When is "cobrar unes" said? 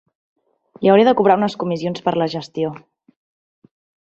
1.19-1.57